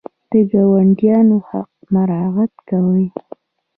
[0.31, 3.05] د ګاونډیانو حق مراعات کوئ؟